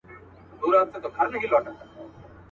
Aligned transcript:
د 0.59 0.61
یارانې 0.71 0.97
مثال 1.03 1.27
د 1.31 1.35
تېغ 1.41 1.53
دی. 1.65 1.73